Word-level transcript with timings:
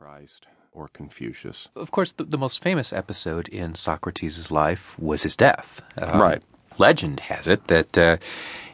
Christ 0.00 0.46
or 0.72 0.88
Confucius. 0.88 1.68
Of 1.76 1.90
course, 1.90 2.12
the, 2.12 2.24
the 2.24 2.38
most 2.38 2.62
famous 2.62 2.90
episode 2.90 3.48
in 3.48 3.74
Socrates' 3.74 4.50
life 4.50 4.98
was 4.98 5.24
his 5.24 5.36
death. 5.36 5.82
Um, 5.98 6.18
right. 6.18 6.42
Legend 6.78 7.20
has 7.20 7.46
it 7.46 7.66
that 7.66 7.98
uh, 7.98 8.16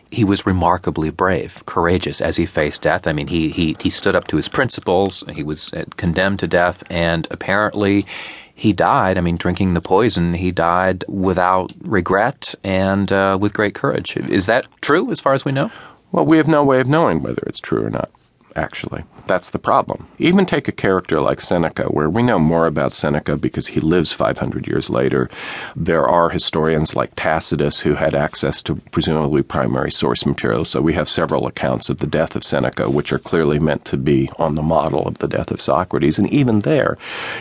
he 0.09 0.23
was 0.23 0.47
remarkably 0.47 1.11
brave, 1.11 1.65
courageous 1.67 2.21
as 2.21 2.37
he 2.37 2.47
faced 2.47 2.83
death. 2.83 3.09
I 3.09 3.13
mean, 3.13 3.27
he, 3.27 3.49
he, 3.49 3.77
he 3.81 3.91
stood 3.91 4.15
up 4.15 4.29
to 4.29 4.37
his 4.37 4.49
principles, 4.49 5.25
he 5.35 5.43
was 5.43 5.73
uh, 5.73 5.87
condemned 5.97 6.39
to 6.39 6.47
death, 6.47 6.85
and 6.89 7.27
apparently 7.33 8.07
he 8.55 8.73
died. 8.73 9.19
I 9.19 9.21
mean, 9.21 9.37
drinking 9.37 9.75
the 9.75 9.81
poison, 9.81 10.35
he 10.35 10.53
died 10.53 11.05
without 11.09 11.73
regret 11.81 12.55
and 12.63 13.11
uh, 13.11 13.37
with 13.41 13.53
great 13.53 13.75
courage. 13.75 14.17
Is 14.17 14.47
that 14.47 14.69
true 14.81 15.11
as 15.11 15.21
far 15.21 15.35
as 15.35 15.45
we 15.45 15.51
know? 15.51 15.73
Well, 16.13 16.25
we 16.25 16.37
have 16.37 16.47
no 16.47 16.63
way 16.63 16.79
of 16.79 16.87
knowing 16.87 17.21
whether 17.21 17.43
it's 17.49 17.59
true 17.59 17.85
or 17.85 17.91
not, 17.91 18.13
actually. 18.57 19.05
That's 19.27 19.51
the 19.51 19.59
problem. 19.59 20.07
Even 20.19 20.47
take 20.47 20.69
a 20.69 20.73
character 20.73 21.21
like 21.21 21.41
Seneca, 21.41 21.85
where 21.85 22.09
we 22.09 22.23
know 22.23 22.39
more 22.39 22.67
about 22.67 22.95
Seneca 22.95 23.37
because 23.37 23.69
he 23.69 23.81
lives 23.81 24.13
500 24.13 24.69
years 24.69 24.89
later. 24.89 25.29
There 25.75 26.07
are 26.07 26.31
historians 26.31 26.95
like 26.95 27.17
Tacitus 27.17 27.81
who 27.81 27.95
had 27.95 28.15
access 28.15 28.63
to 28.63 28.77
presumably 28.93 29.43
primary 29.43 29.91
source 29.91 30.25
material, 30.25 30.65
so 30.65 30.81
we 30.81 30.95
have 30.95 31.09
several 31.09 31.47
accounts 31.47 31.89
of 31.89 31.99
the 31.99 32.07
death 32.07 32.37
of 32.37 32.45
Seneca, 32.45 32.89
which 32.89 33.13
are 33.13 33.19
clearly 33.19 33.59
meant 33.59 33.85
to 33.87 33.97
be 33.97 34.31
on 34.39 34.55
the 34.55 34.63
model 34.63 35.07
of 35.07 35.19
the 35.19 35.29
death 35.29 35.51
of 35.51 35.61
Socrates. 35.61 36.19
And 36.19 36.33
even 36.33 36.61
there, 36.61 36.97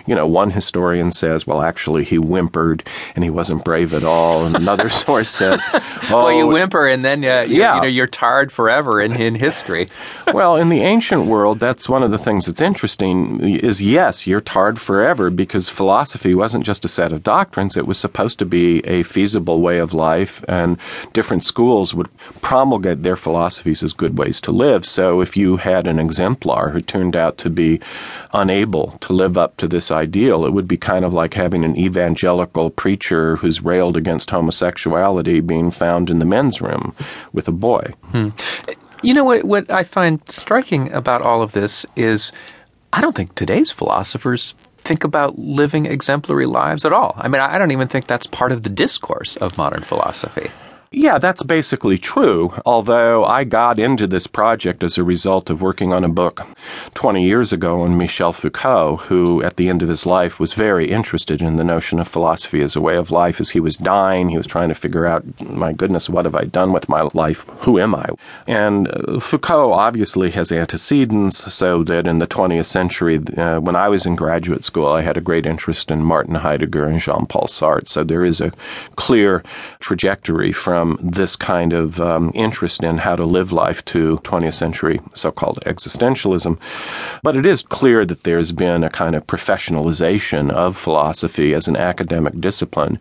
you 0.07 0.15
know, 0.15 0.25
one 0.25 0.51
historian 0.51 1.11
says, 1.11 1.45
well, 1.45 1.61
actually, 1.61 2.03
he 2.03 2.17
whimpered 2.17 2.83
and 3.15 3.23
he 3.23 3.29
wasn't 3.29 3.63
brave 3.63 3.93
at 3.93 4.03
all. 4.03 4.43
And 4.43 4.55
another 4.55 4.89
source 5.05 5.29
says, 5.29 5.61
oh, 5.71 6.09
well, 6.09 6.33
you 6.33 6.47
whimper 6.47 6.87
and 6.87 7.05
then 7.05 7.23
uh, 7.23 7.41
you, 7.41 7.59
yeah. 7.59 7.75
you 7.75 7.81
know, 7.83 7.87
you're 7.87 8.07
tarred 8.07 8.51
forever 8.51 8.99
in, 8.99 9.15
in 9.15 9.35
history. 9.35 9.89
well, 10.33 10.55
in 10.55 10.69
the 10.69 10.81
ancient 10.81 11.04
world, 11.11 11.59
that's 11.59 11.89
one 11.89 12.03
of 12.03 12.11
the 12.11 12.17
things 12.17 12.45
that's 12.45 12.61
interesting 12.61 13.41
is 13.41 13.81
yes, 13.81 14.25
you're 14.25 14.41
tarred 14.41 14.79
forever 14.79 15.29
because 15.29 15.69
philosophy 15.69 16.33
wasn't 16.33 16.65
just 16.65 16.85
a 16.85 16.87
set 16.87 17.13
of 17.13 17.23
doctrines. 17.23 17.77
It 17.77 17.87
was 17.87 17.97
supposed 17.97 18.39
to 18.39 18.45
be 18.45 18.79
a 18.85 19.03
feasible 19.03 19.61
way 19.61 19.77
of 19.77 19.93
life 19.93 20.43
and 20.47 20.77
different 21.13 21.43
schools 21.43 21.93
would 21.93 22.09
promulgate 22.41 23.03
their 23.03 23.15
philosophies 23.15 23.83
as 23.83 23.93
good 23.93 24.17
ways 24.17 24.41
to 24.41 24.51
live. 24.51 24.85
So 24.85 25.21
if 25.21 25.37
you 25.37 25.57
had 25.57 25.87
an 25.87 25.99
exemplar 25.99 26.69
who 26.69 26.81
turned 26.81 27.15
out 27.15 27.37
to 27.39 27.49
be 27.49 27.79
unable 28.33 28.97
to 29.01 29.13
live 29.13 29.37
up 29.37 29.57
to 29.57 29.67
this 29.67 29.91
ideal, 29.91 30.45
it 30.45 30.53
would 30.53 30.67
be 30.67 30.77
kind 30.77 31.05
of 31.05 31.13
like 31.13 31.33
having 31.33 31.63
an 31.63 31.77
evangelical 31.77 32.69
preacher 32.69 33.35
who's 33.37 33.61
railed 33.61 33.97
against 33.97 34.29
homosexuality 34.29 35.39
being 35.39 35.71
found 35.71 36.09
in 36.09 36.19
the 36.19 36.25
men's 36.25 36.61
room 36.61 36.95
with 37.33 37.47
a 37.47 37.51
boy. 37.51 37.93
Hmm. 38.11 38.29
You 39.01 39.13
know 39.13 39.23
what? 39.23 39.43
What 39.43 39.69
I 39.69 39.83
find 39.83 40.27
striking 40.29 40.91
about 40.91 41.21
all 41.21 41.41
of 41.41 41.51
this 41.51 41.85
is, 41.95 42.31
I 42.93 43.01
don't 43.01 43.15
think 43.15 43.35
today's 43.35 43.71
philosophers 43.71 44.55
think 44.77 45.03
about 45.03 45.37
living 45.39 45.85
exemplary 45.85 46.45
lives 46.45 46.85
at 46.85 46.93
all. 46.93 47.13
I 47.17 47.27
mean, 47.27 47.41
I 47.41 47.57
don't 47.57 47.71
even 47.71 47.87
think 47.87 48.07
that's 48.07 48.27
part 48.27 48.51
of 48.51 48.63
the 48.63 48.69
discourse 48.69 49.35
of 49.37 49.57
modern 49.57 49.83
philosophy. 49.83 50.51
Yeah, 50.91 51.17
that's 51.17 51.43
basically 51.43 51.97
true. 51.97 52.53
Although 52.65 53.25
I 53.25 53.43
got 53.43 53.79
into 53.79 54.07
this 54.07 54.27
project 54.27 54.83
as 54.83 54.97
a 54.97 55.03
result 55.03 55.49
of 55.49 55.61
working 55.61 55.91
on 55.91 56.03
a 56.03 56.09
book 56.09 56.45
20 56.93 57.25
years 57.25 57.51
ago 57.51 57.81
on 57.81 57.97
Michel 57.97 58.31
Foucault, 58.31 58.97
who 59.07 59.43
at 59.43 59.57
the 59.57 59.67
end 59.67 59.81
of 59.83 59.89
his 59.89 60.05
life 60.05 60.39
was 60.39 60.53
very 60.53 60.89
interested 60.89 61.41
in 61.41 61.57
the 61.57 61.63
notion 61.63 61.99
of 61.99 62.07
philosophy 62.07 62.61
as 62.61 62.75
a 62.75 62.81
way 62.81 62.95
of 62.95 63.11
life. 63.11 63.41
As 63.41 63.49
he 63.49 63.59
was 63.59 63.75
dying, 63.75 64.29
he 64.29 64.37
was 64.37 64.47
trying 64.47 64.69
to 64.69 64.75
figure 64.75 65.05
out, 65.05 65.23
my 65.41 65.73
goodness, 65.73 66.09
what 66.09 66.25
have 66.25 66.35
I 66.35 66.45
done 66.45 66.71
with 66.71 66.87
my 66.87 67.01
life? 67.13 67.45
Who 67.61 67.79
am 67.79 67.95
I? 67.95 68.07
And 68.47 68.87
uh, 68.87 69.19
Foucault 69.19 69.73
obviously 69.73 70.31
has 70.31 70.51
antecedents, 70.51 71.53
so 71.53 71.83
that 71.83 72.07
in 72.07 72.19
the 72.19 72.27
20th 72.27 72.65
century, 72.65 73.19
uh, 73.37 73.59
when 73.59 73.75
I 73.75 73.89
was 73.89 74.05
in 74.05 74.15
graduate 74.15 74.63
school, 74.63 74.87
I 74.87 75.01
had 75.01 75.17
a 75.17 75.21
great 75.21 75.45
interest 75.45 75.91
in 75.91 76.03
Martin 76.03 76.35
Heidegger 76.35 76.85
and 76.85 76.99
Jean 76.99 77.25
Paul 77.25 77.47
Sartre. 77.47 77.87
So 77.87 78.03
there 78.03 78.23
is 78.23 78.39
a 78.39 78.53
clear 78.95 79.43
trajectory 79.79 80.51
from 80.51 80.84
from 80.85 81.11
this 81.11 81.35
kind 81.35 81.73
of 81.73 81.99
um, 81.99 82.31
interest 82.35 82.83
in 82.83 82.99
how 82.99 83.15
to 83.15 83.25
live 83.25 83.51
life 83.51 83.83
to 83.85 84.17
20th 84.23 84.53
century 84.53 84.99
so 85.13 85.31
called 85.31 85.59
existentialism. 85.65 86.57
But 87.23 87.35
it 87.35 87.45
is 87.45 87.63
clear 87.63 88.05
that 88.05 88.23
there's 88.23 88.51
been 88.51 88.83
a 88.83 88.89
kind 88.89 89.15
of 89.15 89.25
professionalization 89.25 90.51
of 90.51 90.77
philosophy 90.77 91.53
as 91.53 91.67
an 91.67 91.75
academic 91.75 92.39
discipline. 92.39 92.99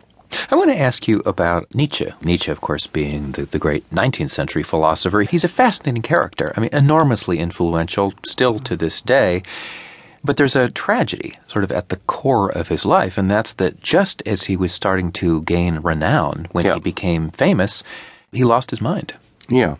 I 0.49 0.55
want 0.55 0.71
to 0.71 0.79
ask 0.79 1.07
you 1.07 1.21
about 1.25 1.73
Nietzsche. 1.75 2.11
Nietzsche, 2.23 2.51
of 2.51 2.61
course, 2.61 2.87
being 2.87 3.33
the, 3.33 3.45
the 3.45 3.59
great 3.59 3.87
19th 3.91 4.31
century 4.31 4.63
philosopher. 4.63 5.21
He's 5.21 5.43
a 5.43 5.47
fascinating 5.47 6.01
character. 6.01 6.51
I 6.57 6.61
mean, 6.61 6.71
enormously 6.73 7.37
influential 7.37 8.13
still 8.25 8.59
to 8.59 8.75
this 8.75 8.99
day. 9.01 9.43
But 10.25 10.37
there's 10.37 10.55
a 10.55 10.71
tragedy 10.71 11.37
sort 11.45 11.63
of 11.63 11.71
at 11.71 11.89
the 11.89 11.97
core 12.07 12.49
of 12.49 12.69
his 12.69 12.83
life, 12.83 13.15
and 13.15 13.29
that's 13.29 13.53
that 13.53 13.79
just 13.79 14.23
as 14.25 14.45
he 14.45 14.57
was 14.57 14.73
starting 14.73 15.11
to 15.13 15.43
gain 15.43 15.77
renown, 15.77 16.47
when 16.51 16.65
yeah. 16.65 16.73
he 16.73 16.79
became 16.79 17.29
famous, 17.29 17.83
he 18.31 18.43
lost 18.43 18.71
his 18.71 18.81
mind. 18.81 19.13
Yeah. 19.49 19.75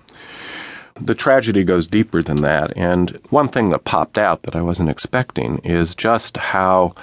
The 1.02 1.16
tragedy 1.16 1.64
goes 1.64 1.88
deeper 1.88 2.22
than 2.22 2.44
that, 2.44 2.78
and 2.78 3.20
one 3.32 3.50
thing 3.50 3.70
that 3.70 3.86
popped 3.86 4.20
out 4.20 4.44
that 4.44 4.56
I 4.56 4.62
wasn't 4.62 4.90
expecting 4.90 5.58
is 5.64 5.96
just 5.96 6.38
how 6.38 6.94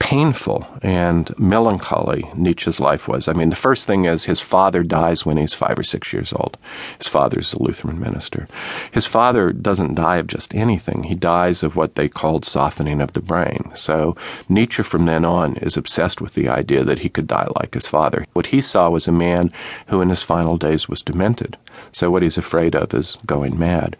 painful 0.00 0.66
and 0.82 1.38
melancholy 1.38 2.28
Nietzsche's 2.34 2.80
life 2.80 3.06
was. 3.06 3.28
I 3.28 3.32
mean, 3.34 3.50
the 3.50 3.54
first 3.54 3.86
thing 3.86 4.06
is 4.06 4.24
his 4.24 4.40
father 4.40 4.82
dies 4.82 5.24
when 5.24 5.36
he's 5.36 5.54
five 5.54 5.78
or 5.78 5.84
six 5.84 6.12
years 6.12 6.32
old. 6.32 6.56
His 6.98 7.06
father's 7.06 7.52
a 7.52 7.62
Lutheran 7.62 8.00
minister. 8.00 8.48
His 8.90 9.06
father 9.06 9.52
doesn't 9.52 9.94
die 9.94 10.16
of 10.16 10.26
just 10.26 10.54
anything. 10.54 11.04
He 11.04 11.14
dies 11.14 11.62
of 11.62 11.76
what 11.76 11.94
they 11.94 12.08
called 12.08 12.44
softening 12.44 13.00
of 13.00 13.12
the 13.12 13.22
brain. 13.22 13.70
So 13.74 14.16
Nietzsche 14.48 14.82
from 14.82 15.04
then 15.04 15.24
on 15.24 15.56
is 15.58 15.76
obsessed 15.76 16.20
with 16.20 16.34
the 16.34 16.48
idea 16.48 16.82
that 16.82 17.00
he 17.00 17.08
could 17.10 17.26
die 17.26 17.46
like 17.56 17.74
his 17.74 17.86
father. 17.86 18.24
What 18.32 18.46
he 18.46 18.62
saw 18.62 18.90
was 18.90 19.06
a 19.06 19.12
man 19.12 19.52
who 19.88 20.00
in 20.00 20.08
his 20.08 20.22
final 20.22 20.56
days 20.56 20.88
was 20.88 21.02
demented. 21.02 21.58
So 21.92 22.10
what 22.10 22.22
he's 22.22 22.38
afraid 22.38 22.74
of 22.74 22.94
is 22.94 23.18
going 23.26 23.58
mad. 23.58 23.96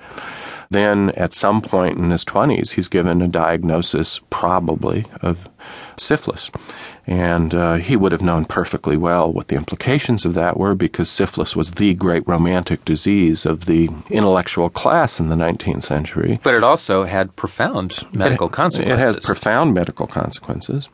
Then, 0.70 1.10
at 1.10 1.34
some 1.34 1.62
point 1.62 1.98
in 1.98 2.10
his 2.10 2.24
20s, 2.24 2.70
he's 2.70 2.86
given 2.86 3.20
a 3.20 3.26
diagnosis, 3.26 4.20
probably, 4.30 5.04
of 5.20 5.48
syphilis. 5.96 6.50
And 7.06 7.54
uh, 7.54 7.74
he 7.74 7.96
would 7.96 8.12
have 8.12 8.22
known 8.22 8.44
perfectly 8.44 8.96
well 8.96 9.32
what 9.32 9.48
the 9.48 9.56
implications 9.56 10.24
of 10.24 10.34
that 10.34 10.56
were 10.56 10.76
because 10.76 11.10
syphilis 11.10 11.56
was 11.56 11.72
the 11.72 11.94
great 11.94 12.26
romantic 12.28 12.84
disease 12.84 13.44
of 13.44 13.66
the 13.66 13.88
intellectual 14.10 14.70
class 14.70 15.18
in 15.18 15.28
the 15.28 15.34
19th 15.34 15.82
century. 15.82 16.38
But 16.44 16.54
it 16.54 16.62
also 16.62 17.04
had 17.04 17.34
profound 17.34 18.06
medical 18.12 18.46
it, 18.46 18.52
consequences. 18.52 19.00
It 19.00 19.16
has 19.16 19.24
profound 19.24 19.74
medical 19.74 20.06
consequences. 20.06 20.88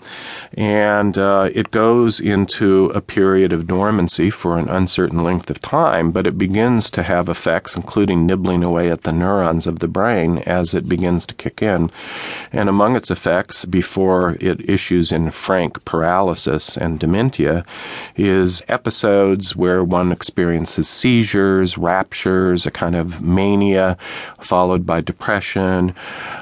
And 0.54 1.18
uh, 1.18 1.50
it 1.52 1.70
goes 1.70 2.18
into 2.18 2.86
a 2.94 3.02
period 3.02 3.52
of 3.52 3.66
dormancy 3.66 4.30
for 4.30 4.56
an 4.56 4.70
uncertain 4.70 5.22
length 5.22 5.50
of 5.50 5.60
time, 5.60 6.12
but 6.12 6.26
it 6.26 6.38
begins 6.38 6.88
to 6.92 7.02
have 7.02 7.28
effects, 7.28 7.76
including 7.76 8.24
nibbling 8.24 8.62
away 8.62 8.90
at 8.90 9.02
the 9.02 9.12
neurons 9.12 9.65
of 9.66 9.78
the 9.78 9.88
brain 9.88 10.38
as 10.38 10.74
it 10.74 10.88
begins 10.88 11.26
to 11.26 11.34
kick 11.34 11.62
in. 11.62 11.90
And 12.52 12.68
among 12.68 12.96
its 12.96 13.10
effects, 13.10 13.64
before 13.64 14.36
it 14.40 14.68
issues 14.68 15.12
in 15.12 15.30
frank 15.30 15.84
paralysis, 15.84 16.76
and 16.76 16.98
dementia 16.98 17.64
is 18.16 18.62
episodes 18.68 19.56
where 19.56 19.82
one 19.84 20.12
experiences 20.12 20.88
seizures, 20.88 21.78
raptures, 21.78 22.66
a 22.66 22.70
kind 22.70 22.94
of 22.94 23.20
mania, 23.20 23.96
followed 24.40 24.86
by 24.86 25.00
depression. 25.00 25.94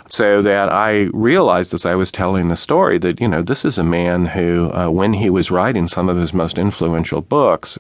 So 0.09 0.43
that 0.43 0.73
I 0.73 1.09
realized 1.13 1.75
as 1.75 1.85
I 1.85 1.95
was 1.95 2.13
telling 2.13 2.49
the 2.49 2.57
story 2.57 2.99
that, 2.99 3.21
you 3.21 3.29
know, 3.29 3.43
this 3.43 3.65
is 3.65 3.79
a 3.79 3.85
man 3.85 4.27
who, 4.27 4.71
uh, 4.73 4.89
when 4.91 5.15
he 5.15 5.31
was 5.31 5.51
writing 5.51 5.89
some 5.89 6.09
of 6.09 6.17
his 6.17 6.33
most 6.33 6.59
influential 6.59 7.21
books, 7.21 7.79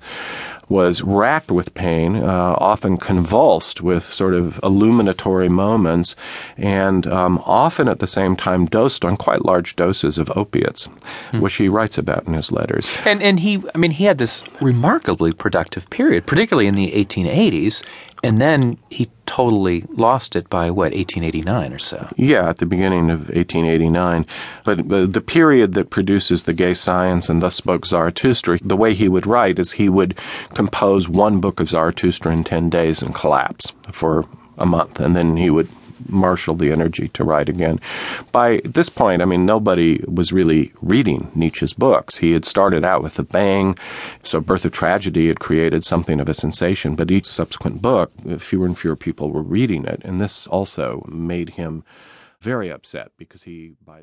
was 0.69 1.02
racked 1.02 1.50
with 1.50 1.75
pain, 1.75 2.16
uh, 2.16 2.54
often 2.58 2.97
convulsed 2.97 3.80
with 3.80 4.02
sort 4.02 4.34
of 4.34 4.60
illuminatory 4.62 5.48
moments, 5.48 6.16
and 6.56 7.06
um, 7.06 7.42
often 7.44 7.88
at 7.88 7.98
the 7.98 8.06
same 8.06 8.36
time 8.36 8.66
dosed 8.66 9.04
on 9.04 9.16
quite 9.16 9.44
large 9.44 9.76
doses 9.76 10.19
of 10.19 10.31
opiates, 10.37 10.88
hmm. 11.31 11.40
which 11.40 11.55
he 11.56 11.69
writes 11.69 11.99
about 11.99 12.26
in 12.26 12.34
his 12.34 12.50
letters. 12.50 12.90
And 13.05 13.22
and 13.22 13.40
he, 13.40 13.62
I 13.75 13.78
mean, 13.78 13.93
he 13.93 14.05
had 14.05 14.19
this 14.19 14.43
remarkably 14.61 15.32
productive 15.32 15.88
period, 15.90 16.26
particularly 16.26 16.66
in 16.66 16.75
the 16.75 16.93
1880s, 16.93 17.84
and 18.22 18.40
then 18.40 18.78
he 18.90 19.11
totally 19.34 19.84
lost 19.96 20.36
it 20.36 20.48
by 20.48 20.70
what 20.70 20.92
1889 20.92 21.72
or 21.72 21.78
so. 21.81 22.08
Yeah, 22.16 22.48
at 22.48 22.58
the 22.58 22.66
beginning 22.66 23.10
of 23.10 23.22
1889. 23.31 24.26
But 24.62 24.88
the 25.12 25.20
period 25.20 25.75
that 25.75 25.90
produces 25.90 26.44
the 26.44 26.52
gay 26.52 26.72
science 26.72 27.28
and 27.28 27.42
thus 27.42 27.56
spoke 27.56 27.84
Zarathustra, 27.84 28.60
the 28.62 28.76
way 28.76 28.94
he 28.94 29.08
would 29.08 29.26
write 29.26 29.58
is 29.58 29.72
he 29.72 29.88
would 29.88 30.16
compose 30.54 31.08
one 31.08 31.40
book 31.40 31.58
of 31.58 31.69
Zarathustra 31.69 32.32
in 32.32 32.44
10 32.44 32.70
days 32.70 33.02
and 33.02 33.12
collapse 33.12 33.72
for 33.90 34.25
a 34.56 34.66
month 34.66 35.00
and 35.00 35.16
then 35.16 35.37
he 35.37 35.50
would 35.50 35.69
marshal 36.08 36.54
the 36.54 36.70
energy 36.70 37.08
to 37.08 37.24
write 37.24 37.48
again. 37.48 37.80
By 38.32 38.60
this 38.64 38.88
point, 38.88 39.22
I 39.22 39.24
mean, 39.24 39.46
nobody 39.46 40.02
was 40.06 40.32
really 40.32 40.72
reading 40.80 41.30
Nietzsche's 41.34 41.72
books. 41.72 42.16
He 42.16 42.32
had 42.32 42.44
started 42.44 42.84
out 42.84 43.02
with 43.02 43.18
a 43.18 43.22
bang, 43.22 43.78
so 44.22 44.40
Birth 44.40 44.64
of 44.64 44.72
Tragedy 44.72 45.28
had 45.28 45.40
created 45.40 45.84
something 45.84 46.20
of 46.20 46.28
a 46.28 46.34
sensation, 46.34 46.94
but 46.96 47.10
each 47.10 47.26
subsequent 47.26 47.82
book, 47.82 48.12
fewer 48.38 48.66
and 48.66 48.78
fewer 48.78 48.96
people 48.96 49.30
were 49.30 49.42
reading 49.42 49.84
it, 49.84 50.02
and 50.04 50.20
this 50.20 50.46
also 50.46 51.04
made 51.08 51.50
him 51.50 51.84
very 52.40 52.70
upset 52.70 53.10
because 53.16 53.42
he, 53.44 53.72
by 53.84 53.96
the 53.96 54.02